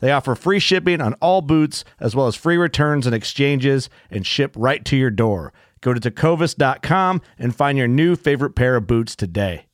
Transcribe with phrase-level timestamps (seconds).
[0.00, 4.26] They offer free shipping on all boots, as well as free returns and exchanges, and
[4.26, 5.52] ship right to your door.
[5.80, 9.66] Go to tecovas.com and find your new favorite pair of boots today.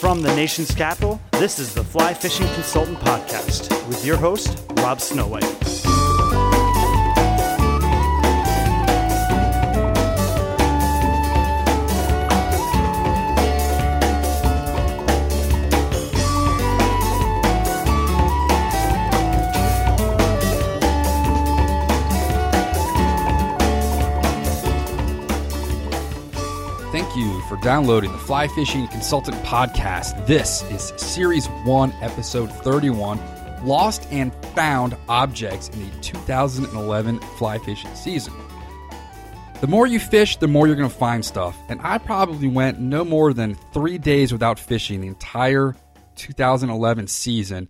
[0.00, 4.48] From the nation's capital, this is the Fly Fishing Consultant Podcast with your host,
[4.78, 5.79] Rob Snowhite.
[27.50, 30.24] For downloading the Fly Fishing Consultant Podcast.
[30.24, 33.18] This is Series 1, Episode 31
[33.66, 38.32] Lost and Found Objects in the 2011 Fly Fishing Season.
[39.60, 41.58] The more you fish, the more you're going to find stuff.
[41.68, 45.74] And I probably went no more than three days without fishing the entire
[46.14, 47.68] 2011 season.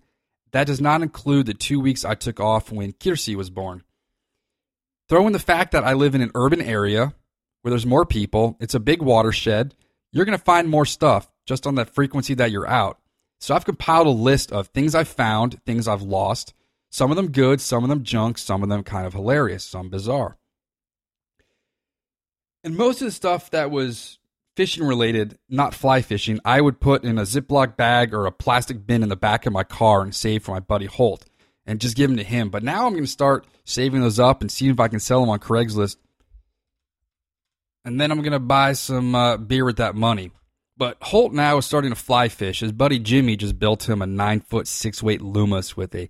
[0.51, 3.81] That does not include the two weeks I took off when Kiersey was born.
[5.09, 7.15] Throw in the fact that I live in an urban area
[7.61, 9.75] where there's more people, it's a big watershed,
[10.11, 12.99] you're going to find more stuff just on that frequency that you're out.
[13.39, 16.53] So I've compiled a list of things I've found, things I've lost,
[16.91, 19.89] some of them good, some of them junk, some of them kind of hilarious, some
[19.89, 20.37] bizarre.
[22.63, 24.19] And most of the stuff that was
[24.55, 28.85] fishing related, not fly fishing, I would put in a Ziploc bag or a plastic
[28.85, 31.25] bin in the back of my car and save for my buddy Holt
[31.65, 32.49] and just give them to him.
[32.49, 35.21] But now I'm going to start saving those up and seeing if I can sell
[35.21, 35.95] them on Craigslist
[37.85, 40.31] and then I'm gonna buy some uh, beer with that money.
[40.77, 42.61] But Holt now is starting to fly fish.
[42.61, 46.09] His buddy Jimmy just built him a nine foot six weight Loomis with a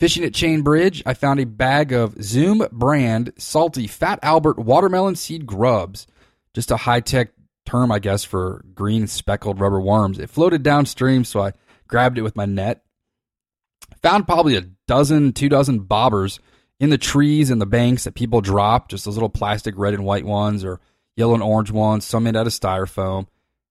[0.00, 5.14] Fishing at Chain Bridge, I found a bag of Zoom brand salty Fat Albert watermelon
[5.14, 6.08] seed grubs.
[6.52, 7.30] Just a high tech
[7.64, 10.18] term, I guess, for green speckled rubber worms.
[10.18, 11.52] It floated downstream, so I
[11.86, 12.82] grabbed it with my net.
[14.02, 16.40] Found probably a dozen, two dozen bobbers
[16.84, 20.04] in the trees and the banks that people drop, just those little plastic red and
[20.04, 20.80] white ones or
[21.16, 23.26] yellow and orange ones, some made out of styrofoam.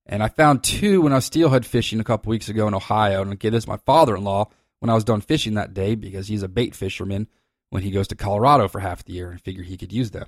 [0.06, 3.22] And I found two when I was steelhead fishing a couple weeks ago in Ohio.
[3.22, 4.50] And gave this my father in law
[4.80, 7.28] when I was done fishing that day because he's a bait fisherman
[7.70, 10.28] when he goes to Colorado for half the year and figured he could use them.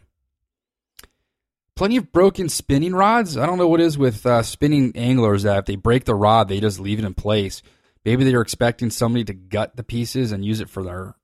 [1.76, 3.36] Plenty of broken spinning rods.
[3.36, 6.48] I don't know what is with uh, spinning anglers that if they break the rod,
[6.48, 7.62] they just leave it in place.
[8.06, 11.16] Maybe they're expecting somebody to gut the pieces and use it for their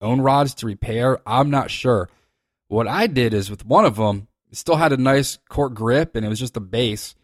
[0.00, 1.18] own rods to repair.
[1.26, 2.08] I'm not sure.
[2.68, 6.16] What I did is with one of them, it still had a nice cork grip
[6.16, 7.14] and it was just the base,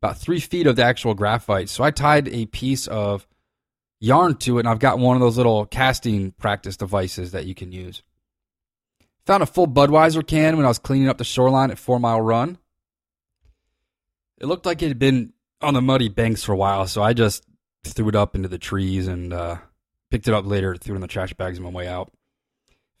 [0.00, 1.68] about three feet of the actual graphite.
[1.68, 3.26] So I tied a piece of
[4.02, 7.54] yarn to it, and I've got one of those little casting practice devices that you
[7.54, 8.02] can use.
[9.26, 12.20] Found a full Budweiser can when I was cleaning up the shoreline at Four Mile
[12.20, 12.58] Run.
[14.38, 17.12] It looked like it had been on the muddy banks for a while, so I
[17.12, 17.44] just
[17.84, 19.58] threw it up into the trees and uh,
[20.10, 22.12] picked it up later, threw it in the trash bags on my way out.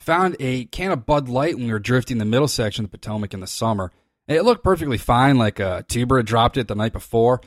[0.02, 2.98] Found a can of Bud Light when we were drifting the middle section of the
[2.98, 3.92] Potomac in the summer.
[4.26, 7.40] It looked perfectly fine, like a tuber had dropped it the night before,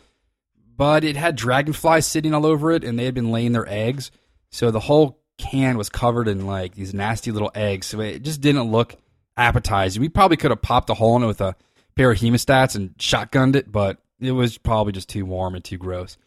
[0.78, 4.10] but it had dragonflies sitting all over it, and they had been laying their eggs.
[4.52, 7.88] So the whole can was covered in like these nasty little eggs.
[7.88, 8.96] So it just didn't look
[9.36, 10.02] appetizing.
[10.02, 11.58] We probably could have popped a hole in it with a
[11.98, 15.78] pair of hemostats and shotgunned it, but it was probably just too warm and too
[15.78, 16.18] gross.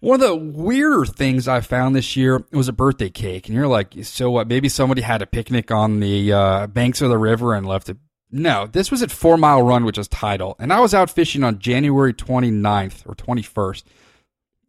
[0.00, 3.66] One of the weirder things I found this year was a birthday cake, and you're
[3.66, 4.46] like, so what?
[4.46, 7.96] Maybe somebody had a picnic on the uh, banks of the river and left it
[8.30, 10.56] no, this was at Four Mile Run, which is Tidal.
[10.58, 13.84] And I was out fishing on January 29th or 21st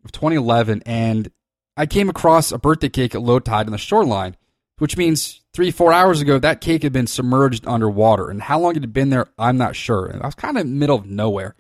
[0.06, 0.84] of 2011.
[0.86, 1.30] And
[1.76, 4.38] I came across a birthday cake at low tide on the shoreline,
[4.78, 8.30] which means three, four hours ago, that cake had been submerged underwater.
[8.30, 10.06] And how long it had been there, I'm not sure.
[10.06, 11.56] And I was kind of middle of nowhere.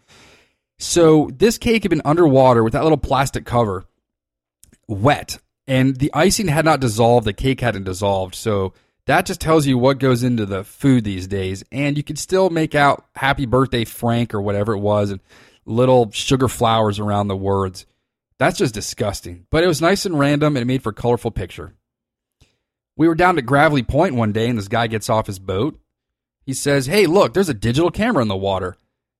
[0.80, 3.86] So this cake had been underwater with that little plastic cover,
[4.88, 5.38] wet.
[5.68, 7.28] And the icing had not dissolved.
[7.28, 8.34] The cake hadn't dissolved.
[8.34, 8.74] So
[9.06, 11.64] that just tells you what goes into the food these days.
[11.72, 15.20] And you can still make out happy birthday, Frank, or whatever it was, and
[15.66, 17.86] little sugar flowers around the words.
[18.40, 19.46] That's just disgusting.
[19.50, 21.75] But it was nice and random, and it made for a colorful picture.
[22.96, 25.80] We were down at Gravelly Point one day, and this guy gets off his boat.
[26.46, 28.78] He says, Hey, look, there's a digital camera in the water.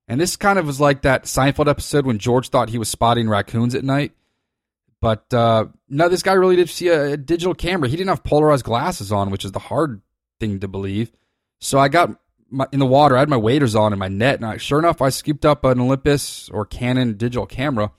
[0.10, 3.30] And this kind of was like that Seinfeld episode when George thought he was spotting
[3.30, 4.12] raccoons at night.
[5.02, 7.88] But uh, no, this guy really did see a, a, digital camera.
[7.88, 10.02] He didn't have polarized glasses on, which is the hard
[10.40, 11.12] thing to believe.
[11.62, 12.20] So I got
[12.50, 13.16] my, in the water.
[13.16, 15.64] I had my waders on and my net, and I, sure enough, I scooped up
[15.64, 17.92] an Olympus or Canon digital camera.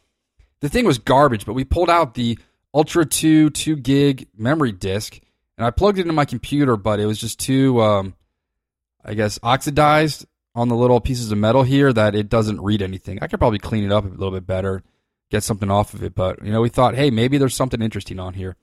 [0.61, 2.39] The thing was garbage, but we pulled out the
[2.75, 5.21] Ultra 2 2 gig memory disk,
[5.57, 8.15] and I plugged it into my computer, but it was just too, um,
[9.05, 13.19] I guess, oxidized on the little pieces of metal here that it doesn't read anything.
[13.23, 14.83] I could probably clean it up a little bit better
[15.31, 16.15] get something off of it.
[16.15, 18.57] But, you know, we thought, hey, maybe there's something interesting on here.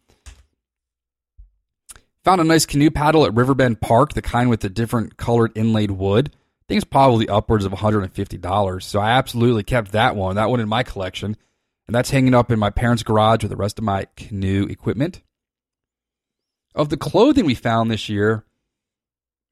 [2.24, 5.92] Found a nice canoe paddle at Riverbend Park, the kind with the different colored inlaid
[5.92, 6.30] wood.
[6.34, 8.84] I think it's probably upwards of $150.
[8.84, 11.38] So I absolutely kept that one, that one in my collection.
[11.88, 15.22] And that's hanging up in my parents' garage with the rest of my canoe equipment.
[16.76, 18.44] Of the clothing we found this year,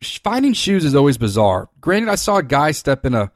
[0.02, 1.70] finding shoes is always bizarre.
[1.82, 3.32] Granted, I saw a guy step in a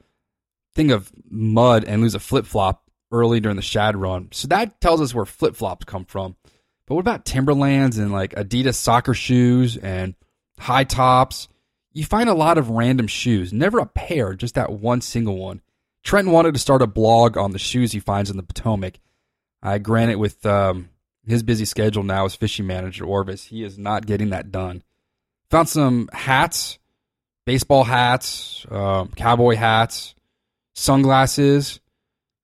[0.74, 4.28] thing of mud and lose a flip flop early during the Shad run.
[4.32, 6.36] So that tells us where flip flops come from.
[6.86, 10.14] But what about Timberlands and like Adidas soccer shoes and
[10.58, 11.48] high tops?
[11.92, 15.60] You find a lot of random shoes, never a pair, just that one single one.
[16.02, 19.00] Trenton wanted to start a blog on the shoes he finds in the Potomac.
[19.62, 20.88] I grant it with um,
[21.26, 24.82] his busy schedule now as fishing manager Orvis, he is not getting that done.
[25.50, 26.78] Found some hats,
[27.44, 30.14] baseball hats, um, cowboy hats,
[30.74, 31.80] sunglasses,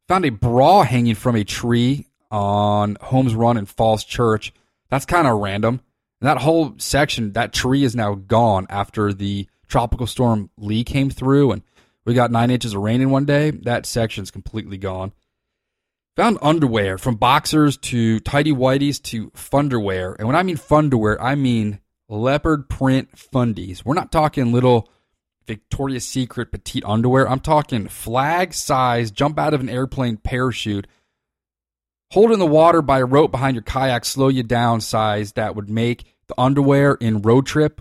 [0.09, 4.53] Found a bra hanging from a tree on Holmes Run in Falls Church.
[4.89, 5.81] That's kind of random.
[6.21, 11.11] And that whole section, that tree is now gone after the tropical storm Lee came
[11.11, 11.63] through and
[12.05, 13.51] we got nine inches of rain in one day.
[13.51, 15.13] That section's completely gone.
[16.15, 20.15] Found underwear from boxers to tidy whities to funderwear.
[20.19, 23.85] And when I mean funderwear, I mean leopard print fundies.
[23.85, 24.89] We're not talking little
[25.47, 27.29] Victoria's Secret petite underwear.
[27.29, 30.87] I'm talking flag size, jump out of an airplane parachute.
[32.13, 35.57] hold in the water by a rope behind your kayak slow you down size that
[35.57, 37.81] would make the underwear in road trip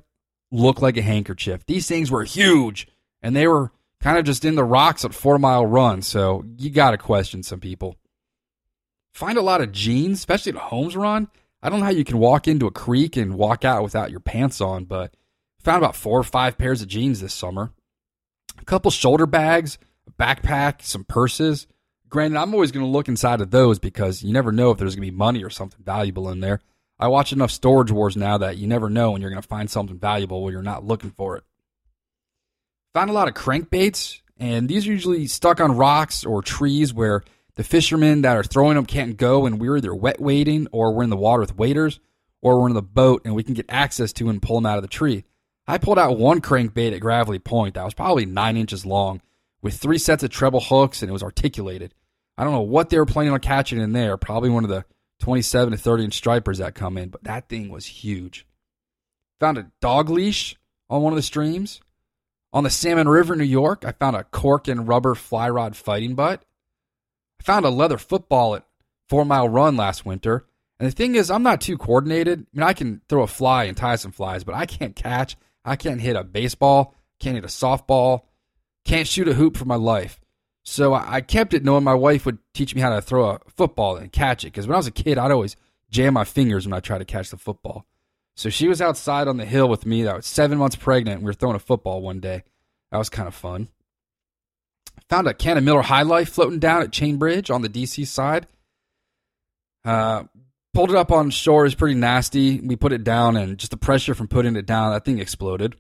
[0.51, 1.65] look like a handkerchief.
[1.65, 2.87] These things were huge
[3.21, 6.01] and they were kind of just in the rocks at four mile run.
[6.01, 7.95] So you got to question some people.
[9.13, 11.29] Find a lot of jeans, especially at Holmes Run.
[11.65, 14.19] I don't know how you can walk into a creek and walk out without your
[14.19, 15.15] pants on, but
[15.63, 17.71] found about four or five pairs of jeans this summer.
[18.61, 21.65] A couple shoulder bags, a backpack, some purses.
[22.07, 24.95] Granted, I'm always going to look inside of those because you never know if there's
[24.95, 26.61] going to be money or something valuable in there.
[26.99, 29.67] I watch enough Storage Wars now that you never know when you're going to find
[29.67, 31.43] something valuable when you're not looking for it.
[32.93, 37.23] Found a lot of crankbaits, and these are usually stuck on rocks or trees where
[37.55, 41.03] the fishermen that are throwing them can't go, and we're either wet wading or we're
[41.03, 41.99] in the water with waders
[42.41, 44.77] or we're in the boat and we can get access to and pull them out
[44.77, 45.23] of the tree.
[45.67, 49.21] I pulled out one crankbait at Gravelly Point that was probably nine inches long
[49.63, 51.95] with three sets of treble hooks and it was articulated.
[52.37, 54.15] I don't know what they were planning on catching in there.
[54.15, 54.85] Probably one of the
[55.21, 58.45] 27 to 30 inch stripers that come in, but that thing was huge.
[59.39, 60.55] Found a dog leash
[60.87, 61.81] on one of the streams.
[62.53, 66.13] On the Salmon River, New York, I found a cork and rubber fly rod fighting
[66.13, 66.45] butt.
[67.39, 68.65] I found a leather football at
[69.09, 70.45] Four Mile Run last winter.
[70.79, 72.41] And the thing is, I'm not too coordinated.
[72.41, 75.37] I mean, I can throw a fly and tie some flies, but I can't catch.
[75.63, 78.21] I can't hit a baseball, can't hit a softball,
[78.83, 80.19] can't shoot a hoop for my life.
[80.63, 83.97] So I kept it knowing my wife would teach me how to throw a football
[83.97, 84.47] and catch it.
[84.47, 85.55] Because when I was a kid, I'd always
[85.91, 87.85] jam my fingers when I tried to catch the football.
[88.35, 90.03] So she was outside on the hill with me.
[90.03, 91.17] That was seven months pregnant.
[91.17, 92.43] And we were throwing a football one day.
[92.91, 93.69] That was kind of fun.
[95.09, 98.07] Found a can of Miller High Life floating down at Chain Bridge on the DC
[98.07, 98.47] side.
[99.83, 100.23] Uh,
[100.73, 101.65] pulled it up on shore.
[101.65, 102.59] It's pretty nasty.
[102.59, 105.75] We put it down, and just the pressure from putting it down, that thing exploded.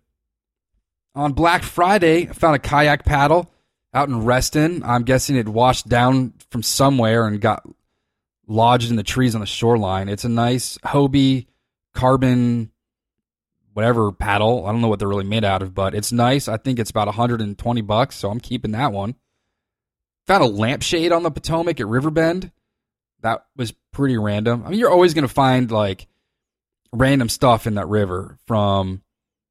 [1.15, 3.49] On Black Friday, I found a kayak paddle
[3.93, 4.83] out in Reston.
[4.83, 7.67] I'm guessing it washed down from somewhere and got
[8.47, 10.09] lodged in the trees on the shoreline.
[10.09, 11.47] It's a nice Hobie
[11.93, 12.71] carbon
[13.75, 14.65] whatever paddle.
[14.65, 16.47] I don't know what they're really made out of, but it's nice.
[16.47, 19.15] I think it's about 120 bucks, so I'm keeping that one.
[20.27, 22.53] Found a lampshade on the Potomac at Riverbend.
[23.19, 24.63] That was pretty random.
[24.65, 26.07] I mean, you're always going to find like
[26.93, 29.01] random stuff in that river from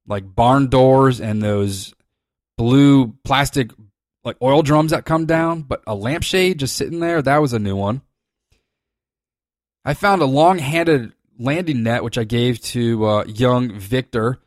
[0.07, 1.93] like barn doors and those
[2.57, 3.69] blue plastic
[4.23, 7.59] like oil drums that come down, but a lampshade just sitting there, that was a
[7.59, 8.01] new one.
[9.83, 14.39] I found a long handed landing net, which I gave to uh, young Victor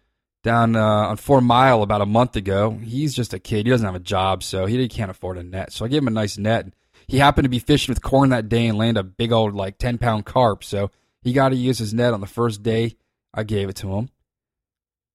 [0.42, 2.78] down uh, on Four Mile about a month ago.
[2.82, 3.66] He's just a kid.
[3.66, 5.72] He doesn't have a job, so he can't afford a net.
[5.72, 6.72] So I gave him a nice net.
[7.06, 9.78] He happened to be fishing with corn that day and landed a big old, like,
[9.78, 10.62] 10 pound carp.
[10.62, 10.90] So
[11.22, 12.96] he got to use his net on the first day
[13.32, 14.10] I gave it to him.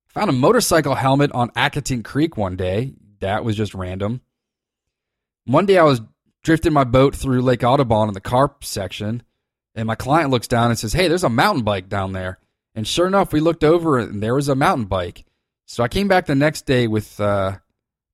[0.09, 2.93] Found a motorcycle helmet on Accotink Creek one day.
[3.19, 4.21] That was just random.
[5.45, 6.01] One day I was
[6.43, 9.23] drifting my boat through Lake Audubon in the carp section,
[9.75, 12.39] and my client looks down and says, Hey, there's a mountain bike down there.
[12.75, 15.25] And sure enough, we looked over and there was a mountain bike.
[15.65, 17.57] So I came back the next day with uh,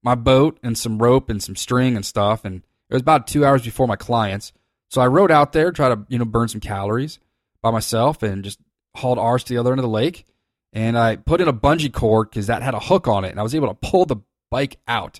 [0.03, 2.45] my boat and some rope and some string and stuff.
[2.45, 2.57] And
[2.89, 4.51] it was about two hours before my clients.
[4.89, 7.19] So I rode out there, try to, you know, burn some calories
[7.61, 8.59] by myself and just
[8.95, 10.25] hauled ours to the other end of the lake.
[10.73, 13.29] And I put in a bungee cord because that had a hook on it.
[13.29, 14.17] And I was able to pull the
[14.49, 15.19] bike out.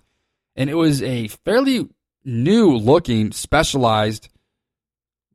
[0.55, 1.87] And it was a fairly
[2.25, 4.29] new looking specialized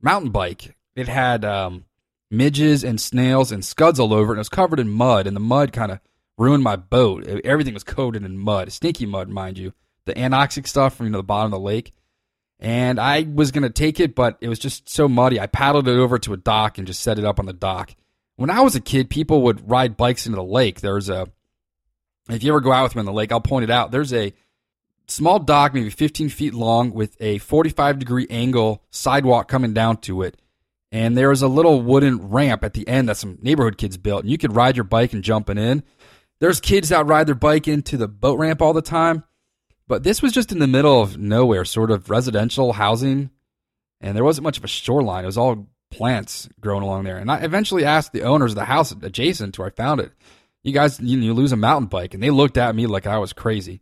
[0.01, 0.75] mountain bike.
[0.95, 1.85] It had um,
[2.31, 5.27] midges and snails and scuds all over it, and it was covered in mud.
[5.27, 5.99] And the mud kind of
[6.37, 7.25] ruined my boat.
[7.43, 9.73] Everything was coated in mud, stinky mud, mind you.
[10.05, 11.91] The anoxic stuff from you know the bottom of the lake.
[12.59, 15.39] And I was gonna take it, but it was just so muddy.
[15.39, 17.95] I paddled it over to a dock and just set it up on the dock.
[18.37, 20.81] When I was a kid, people would ride bikes into the lake.
[20.81, 21.27] There's a
[22.29, 23.91] if you ever go out with me on the lake, I'll point it out.
[23.91, 24.33] There's a
[25.07, 30.23] small dock, maybe 15 feet long, with a 45 degree angle sidewalk coming down to
[30.23, 30.37] it.
[30.95, 34.21] And there was a little wooden ramp at the end that some neighborhood kids built.
[34.21, 35.83] And you could ride your bike and jumping in.
[36.39, 39.25] There's kids that ride their bike into the boat ramp all the time.
[39.89, 43.29] But this was just in the middle of nowhere, sort of residential housing.
[43.99, 45.25] And there wasn't much of a shoreline.
[45.25, 47.17] It was all plants growing along there.
[47.17, 50.13] And I eventually asked the owners of the house adjacent to where I found it,
[50.63, 52.13] you guys, you, you lose a mountain bike.
[52.13, 53.81] And they looked at me like I was crazy.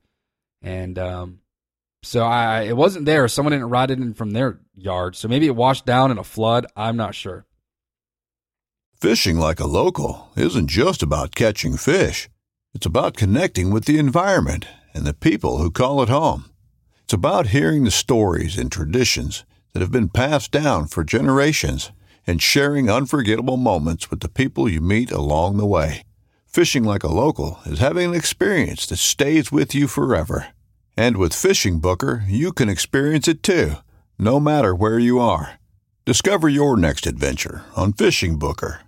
[0.63, 1.41] And um,
[2.01, 3.27] so I it wasn't there.
[3.27, 5.15] Someone didn't ride it in from their yard.
[5.15, 6.65] So maybe it washed down in a flood.
[6.75, 7.45] I'm not sure.
[8.99, 12.29] Fishing like a local isn't just about catching fish.
[12.73, 16.45] It's about connecting with the environment and the people who call it home.
[17.03, 21.91] It's about hearing the stories and traditions that have been passed down for generations
[22.25, 26.03] and sharing unforgettable moments with the people you meet along the way.
[26.47, 30.47] Fishing like a local is having an experience that stays with you forever.
[30.95, 33.77] And with Fishing Booker, you can experience it too,
[34.17, 35.59] no matter where you are.
[36.05, 38.81] Discover your next adventure on Fishing Booker.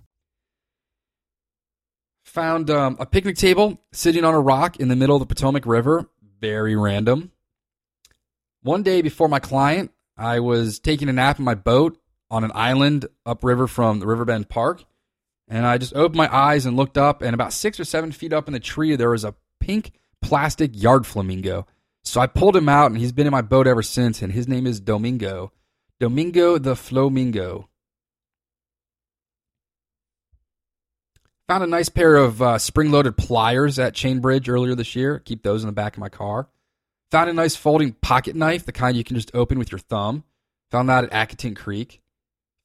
[2.24, 5.64] Found um, a picnic table sitting on a rock in the middle of the Potomac
[5.64, 6.10] River.
[6.40, 7.32] Very random.
[8.62, 11.98] One day before my client, I was taking a nap in my boat
[12.30, 14.84] on an island upriver from the Riverbend Park.
[15.48, 18.32] And I just opened my eyes and looked up, and about six or seven feet
[18.32, 21.66] up in the tree, there was a pink plastic yard flamingo.
[22.06, 24.46] So I pulled him out, and he's been in my boat ever since, and his
[24.46, 25.52] name is Domingo.
[25.98, 27.68] Domingo the Flamingo.
[31.48, 35.18] Found a nice pair of uh, spring loaded pliers at Chain Bridge earlier this year.
[35.18, 36.48] Keep those in the back of my car.
[37.10, 40.22] Found a nice folding pocket knife, the kind you can just open with your thumb.
[40.70, 42.00] Found that at Accotink Creek.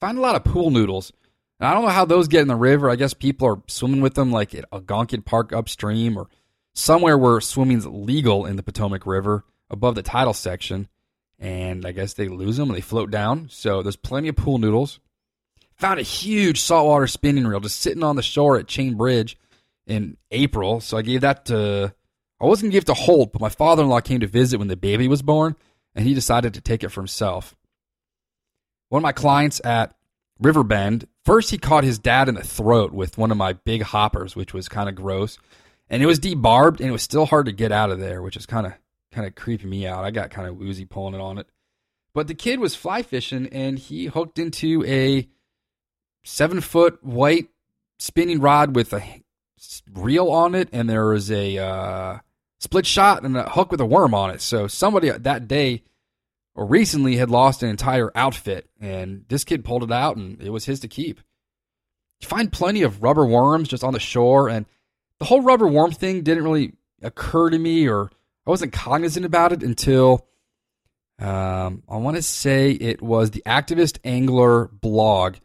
[0.02, 1.12] Found a lot of pool noodles.
[1.60, 2.90] And I don't know how those get in the river.
[2.90, 6.28] I guess people are swimming with them like at Algonquin Park upstream or
[6.74, 10.88] somewhere where swimming's legal in the Potomac River above the tidal section.
[11.40, 13.48] And I guess they lose them and they float down.
[13.50, 15.00] So there's plenty of pool noodles.
[15.78, 19.38] Found a huge saltwater spinning reel just sitting on the shore at Chain Bridge
[19.88, 20.80] in April.
[20.80, 21.94] So I gave that to,
[22.40, 24.28] I wasn't going to give it to Holt, but my father in law came to
[24.28, 25.56] visit when the baby was born
[25.96, 27.56] and he decided to take it for himself.
[28.90, 29.96] One of my clients at
[30.40, 34.36] Riverbend, first he caught his dad in the throat with one of my big hoppers,
[34.36, 35.40] which was kind of gross.
[35.92, 38.38] And it was debarbed and it was still hard to get out of there, which
[38.38, 38.74] is kind of
[39.12, 40.06] kind of creeping me out.
[40.06, 41.48] I got kind of woozy pulling it on it.
[42.14, 45.28] But the kid was fly fishing and he hooked into a
[46.24, 47.50] seven foot white
[48.00, 49.04] spinning rod with a
[49.94, 52.18] reel on it, and there was a uh,
[52.60, 54.42] split shot and a hook with a worm on it.
[54.42, 55.84] So somebody that day
[56.56, 60.50] or recently had lost an entire outfit, and this kid pulled it out, and it
[60.50, 61.22] was his to keep.
[62.22, 64.66] You find plenty of rubber worms just on the shore, and
[65.22, 66.74] the whole rubber worm thing didn't really
[67.04, 68.10] occur to me, or
[68.48, 70.26] I wasn't cognizant about it until
[71.20, 75.36] um, I want to say it was the Activist Angler blog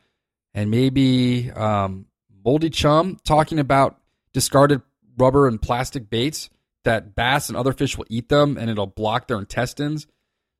[0.55, 2.07] and maybe um,
[2.43, 4.01] Moldy Chum talking about
[4.33, 4.81] discarded
[5.19, 6.49] rubber and plastic baits
[6.85, 10.05] that bass and other fish will eat them and it'll block their intestines.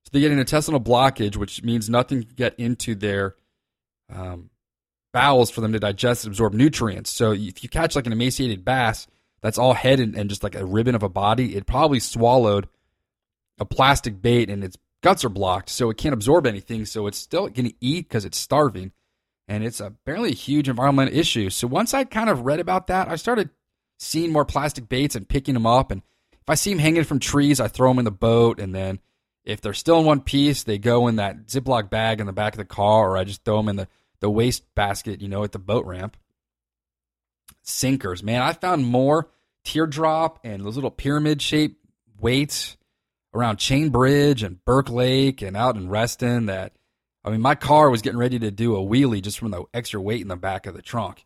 [0.03, 3.35] So they get an intestinal blockage, which means nothing can get into their
[4.13, 4.51] um,
[5.11, 7.11] bowels for them to digest and absorb nutrients.
[7.11, 9.07] So if you catch like an emaciated bass
[9.41, 12.67] that's all head and, and just like a ribbon of a body, it probably swallowed
[13.59, 16.85] a plastic bait and its guts are blocked, so it can't absorb anything.
[16.85, 18.91] So it's still going to eat because it's starving
[19.47, 21.49] and it's apparently a huge environmental issue.
[21.49, 23.49] So once I kind of read about that, I started
[23.97, 25.91] seeing more plastic baits and picking them up.
[25.91, 26.01] And
[26.33, 28.59] if I see them hanging from trees, I throw them in the boat.
[28.59, 28.99] And then
[29.43, 32.53] if they're still in one piece, they go in that Ziploc bag in the back
[32.53, 33.87] of the car, or I just throw them in the,
[34.19, 36.17] the waste basket, you know, at the boat ramp.
[37.67, 39.29] Sinkers, man, I found more
[39.65, 41.85] teardrop and those little pyramid shaped
[42.17, 42.77] weights
[43.33, 46.73] around Chain Bridge and Burke Lake and out in Reston that
[47.25, 49.99] I mean, my car was getting ready to do a wheelie just from the extra
[49.99, 51.25] weight in the back of the trunk.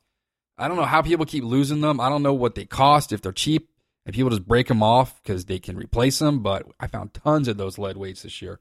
[0.58, 2.00] I don't know how people keep losing them.
[2.00, 3.70] I don't know what they cost, if they're cheap,
[4.08, 6.42] and people just break them off because they can replace them.
[6.42, 8.60] But I found tons of those lead weights this year.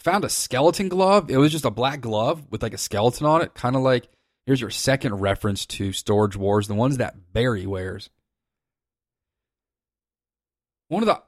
[0.00, 1.30] Found a skeleton glove.
[1.30, 4.08] It was just a black glove with like a skeleton on it, kind of like
[4.46, 8.08] here's your second reference to Storage Wars, the ones that Barry wears.
[10.88, 11.20] One of the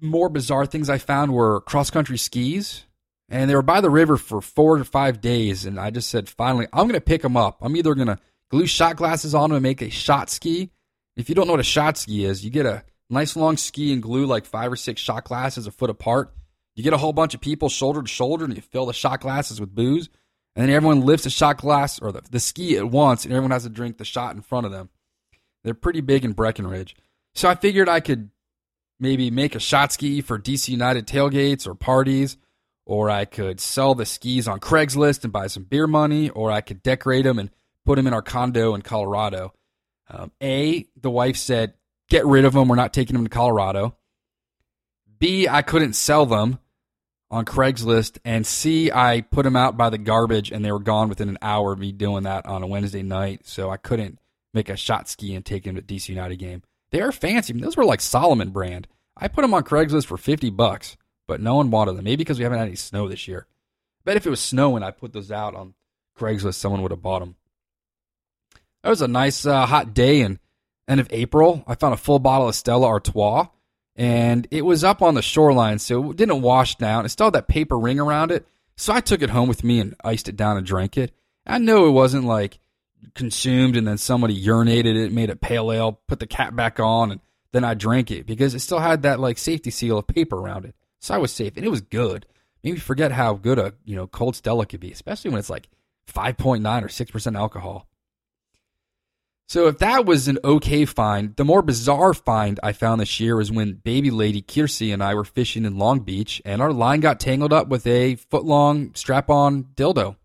[0.00, 2.84] more bizarre things I found were cross country skis
[3.28, 5.64] and they were by the river for four to five days.
[5.64, 7.58] And I just said, finally, I'm going to pick them up.
[7.60, 8.18] I'm either going to
[8.50, 10.70] glue shot glasses on them and make a shot ski.
[11.16, 13.92] If you don't know what a shot ski is, you get a nice long ski
[13.92, 16.32] and glue like five or six shot glasses a foot apart.
[16.74, 19.20] You get a whole bunch of people shoulder to shoulder and you fill the shot
[19.20, 20.08] glasses with booze.
[20.58, 23.52] And then everyone lifts a shot glass or the, the ski at once and everyone
[23.52, 24.88] has to drink the shot in front of them.
[25.62, 26.96] They're pretty big in Breckenridge.
[27.34, 28.30] So I figured I could
[28.98, 32.36] maybe make a shot ski for DC United tailgates or parties
[32.88, 36.62] or I could sell the skis on Craigslist and buy some beer money, or I
[36.62, 37.50] could decorate them and
[37.84, 39.52] put them in our condo in Colorado.
[40.08, 41.74] Um, A, the wife said,
[42.08, 42.66] get rid of them.
[42.66, 43.94] We're not taking them to Colorado.
[45.18, 46.60] B, I couldn't sell them
[47.30, 48.18] on Craigslist.
[48.24, 51.38] And C, I put them out by the garbage and they were gone within an
[51.42, 53.46] hour of me doing that on a Wednesday night.
[53.46, 54.18] So I couldn't
[54.54, 56.62] make a shot ski and take them to DC United game.
[56.90, 57.52] They are fancy.
[57.52, 58.88] I mean, those were like Salomon brand.
[59.16, 60.96] I put them on Craigslist for 50 bucks
[61.28, 62.04] but no one wanted them.
[62.04, 63.46] Maybe because we haven't had any snow this year.
[63.46, 65.74] I bet if it was snowing, I put those out on
[66.18, 67.36] Craigslist, someone would have bought them.
[68.82, 70.40] That was a nice uh, hot day in
[70.88, 71.62] end of April.
[71.68, 73.48] I found a full bottle of Stella Artois,
[73.98, 77.04] and it was up on the shoreline, so it didn't wash down.
[77.04, 79.80] It still had that paper ring around it, so I took it home with me
[79.80, 81.12] and iced it down and drank it.
[81.44, 82.60] I know it wasn't like
[83.14, 87.10] consumed and then somebody urinated it, made it pale ale, put the cap back on,
[87.10, 90.36] and then I drank it because it still had that like safety seal of paper
[90.36, 90.76] around it.
[91.00, 92.24] So I was safe, and it was good.
[92.62, 95.50] made me forget how good a you know cold Stella could be, especially when it's
[95.50, 95.68] like
[96.08, 97.88] 5.9 or 6% alcohol.
[99.48, 103.34] So if that was an okay find, the more bizarre find I found this year
[103.34, 107.00] was when baby lady Kiersey and I were fishing in Long Beach and our line
[107.00, 110.16] got tangled up with a foot long strap on dildo.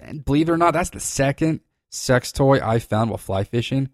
[0.00, 3.90] And believe it or not, that's the second sex toy I found while fly fishing.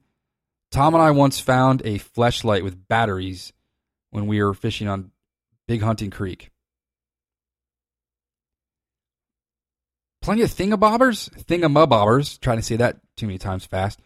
[0.71, 3.53] Tom and I once found a fleshlight with batteries
[4.11, 5.11] when we were fishing on
[5.67, 6.51] Big Hunting Creek.
[10.25, 12.41] Plenty of thingabobbers, thingamabobbers.
[12.41, 14.01] Trying to say that too many times fast.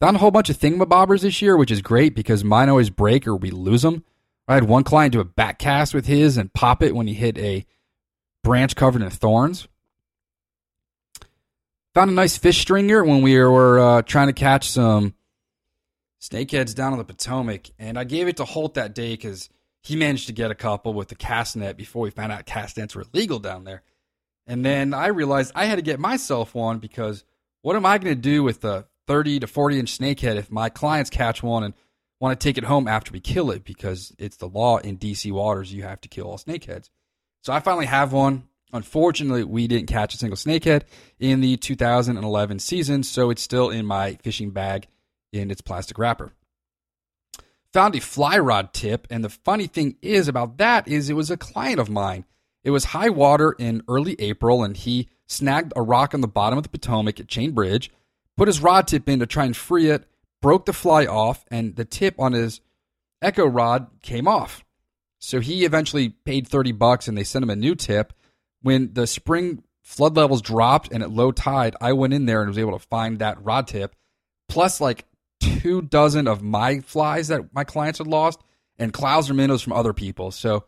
[0.00, 3.26] Found a whole bunch of thingamabobbers this year, which is great because mine always break
[3.26, 4.04] or we lose them.
[4.46, 7.14] I had one client do a back cast with his and pop it when he
[7.14, 7.66] hit a
[8.44, 9.66] branch covered in thorns.
[11.94, 15.14] Found a nice fish stringer when we were uh, trying to catch some
[16.20, 19.48] snakeheads down on the Potomac, and I gave it to Holt that day because
[19.82, 22.76] he managed to get a couple with the cast net before we found out cast
[22.76, 23.82] nets were illegal down there.
[24.46, 27.24] And then I realized I had to get myself one because
[27.62, 30.68] what am I going to do with the 30 to 40 inch snakehead if my
[30.68, 31.74] clients catch one and
[32.20, 35.30] want to take it home after we kill it because it's the law in DC
[35.32, 36.88] waters you have to kill all snakeheads.
[37.42, 38.44] So I finally have one.
[38.72, 40.82] Unfortunately, we didn't catch a single snakehead
[41.20, 44.88] in the 2011 season, so it's still in my fishing bag
[45.32, 46.32] in its plastic wrapper.
[47.72, 51.30] Found a fly rod tip, and the funny thing is about that is it was
[51.30, 52.24] a client of mine
[52.66, 56.58] it was high water in early April, and he snagged a rock on the bottom
[56.58, 57.92] of the Potomac at Chain Bridge,
[58.36, 60.04] put his rod tip in to try and free it,
[60.42, 62.60] broke the fly off, and the tip on his
[63.22, 64.64] echo rod came off.
[65.20, 68.12] So he eventually paid 30 bucks and they sent him a new tip.
[68.62, 72.48] When the spring flood levels dropped and at low tide, I went in there and
[72.48, 73.94] was able to find that rod tip,
[74.48, 75.04] plus like
[75.40, 78.40] two dozen of my flies that my clients had lost
[78.76, 80.32] and Clouser minnows from other people.
[80.32, 80.64] So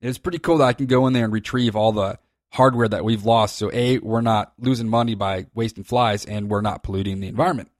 [0.00, 2.18] it's pretty cool that I can go in there and retrieve all the
[2.52, 3.56] hardware that we've lost.
[3.56, 7.70] So, A, we're not losing money by wasting flies and we're not polluting the environment.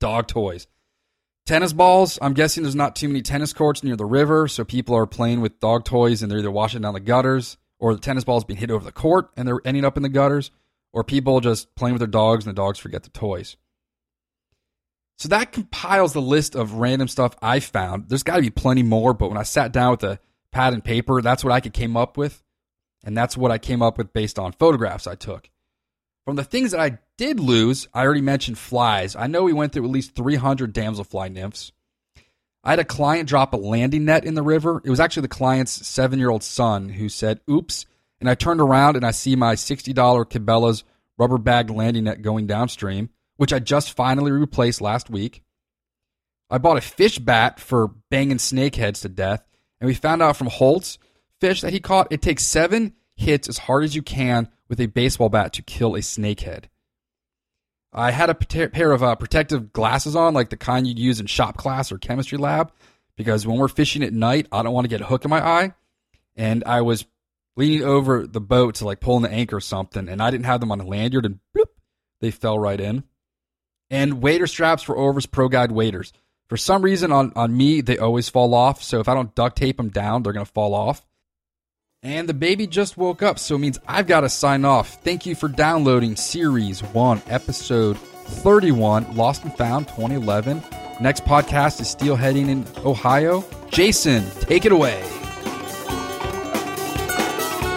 [0.00, 0.66] Dog toys.
[1.46, 2.18] Tennis balls.
[2.22, 5.40] I'm guessing there's not too many tennis courts near the river, so people are playing
[5.40, 8.58] with dog toys and they're either washing down the gutters or the tennis ball's being
[8.58, 10.50] hit over the court and they're ending up in the gutters,
[10.92, 13.56] or people just playing with their dogs and the dogs forget the toys.
[15.18, 18.08] So that compiles the list of random stuff I found.
[18.08, 20.18] There's got to be plenty more, but when I sat down with the
[20.54, 21.20] pad and paper.
[21.20, 22.42] That's what I could came up with,
[23.04, 25.50] and that's what I came up with based on photographs I took.
[26.24, 29.14] From the things that I did lose, I already mentioned flies.
[29.14, 31.72] I know we went through at least 300 damselfly nymphs.
[32.62, 34.80] I had a client drop a landing net in the river.
[34.84, 37.84] It was actually the client's seven year old son who said, oops.
[38.20, 40.82] And I turned around and I see my $60 Cabela's
[41.18, 45.42] rubber bag landing net going downstream, which I just finally replaced last week.
[46.48, 49.46] I bought a fish bat for banging snakeheads to death.
[49.80, 50.98] And we found out from Holt's
[51.40, 54.86] fish that he caught it takes seven hits as hard as you can with a
[54.86, 56.64] baseball bat to kill a snakehead.
[57.92, 61.26] I had a pair of uh, protective glasses on, like the kind you'd use in
[61.26, 62.72] shop class or chemistry lab,
[63.16, 65.44] because when we're fishing at night, I don't want to get a hook in my
[65.44, 65.74] eye.
[66.34, 67.06] And I was
[67.56, 70.46] leaning over the boat to like pull in the anchor or something, and I didn't
[70.46, 71.66] have them on a lanyard, and bloop,
[72.20, 73.04] they fell right in.
[73.90, 76.12] And wader straps for Orvis Pro Guide waders.
[76.48, 78.82] For some reason, on, on me, they always fall off.
[78.82, 81.04] So if I don't duct tape them down, they're going to fall off.
[82.02, 85.02] And the baby just woke up, so it means I've got to sign off.
[85.02, 90.62] Thank you for downloading Series 1, Episode 31, Lost and Found 2011.
[91.00, 93.42] Next podcast is Steelheading in Ohio.
[93.70, 95.02] Jason, take it away.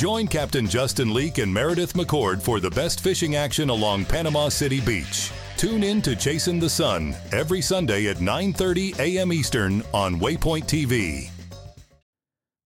[0.00, 4.80] Join Captain Justin Leake and Meredith McCord for the best fishing action along Panama City
[4.80, 5.30] Beach.
[5.58, 9.30] Tune in to Chasing the Sun every Sunday at 9:30 a.m.
[9.30, 11.28] Eastern on Waypoint TV.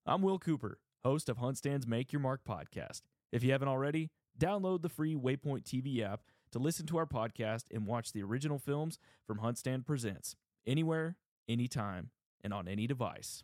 [0.05, 3.01] I'm Will Cooper, host of HuntStand's Make Your Mark podcast.
[3.33, 6.21] If you haven't already, download the free Waypoint TV app
[6.53, 11.17] to listen to our podcast and watch the original films from HuntStand Presents anywhere,
[11.49, 12.11] anytime,
[12.41, 13.43] and on any device.